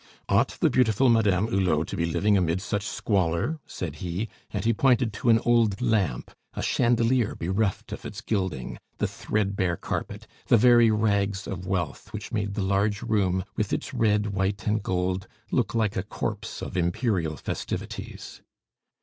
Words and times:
"Ought 0.27 0.57
the 0.59 0.71
beautiful 0.71 1.09
Madame 1.09 1.45
Hulot 1.45 1.87
to 1.89 1.95
be 1.95 2.07
living 2.07 2.35
amid 2.35 2.59
such 2.59 2.81
squalor?" 2.87 3.59
said 3.67 3.97
he, 3.97 4.29
and 4.49 4.65
he 4.65 4.73
pointed 4.73 5.13
to 5.13 5.29
an 5.29 5.37
old 5.45 5.79
lamp, 5.79 6.31
a 6.55 6.63
chandelier 6.63 7.35
bereft 7.35 7.91
of 7.91 8.03
its 8.03 8.19
gilding, 8.19 8.79
the 8.97 9.05
threadbare 9.05 9.77
carpet, 9.77 10.25
the 10.47 10.57
very 10.57 10.89
rags 10.89 11.45
of 11.45 11.67
wealth 11.67 12.11
which 12.13 12.31
made 12.31 12.55
the 12.55 12.63
large 12.63 13.03
room, 13.03 13.45
with 13.55 13.71
its 13.71 13.93
red, 13.93 14.25
white, 14.25 14.65
and 14.65 14.81
gold, 14.81 15.27
look 15.51 15.75
like 15.75 15.95
a 15.95 16.01
corpse 16.01 16.63
of 16.63 16.75
Imperial 16.75 17.37
festivities. 17.37 18.41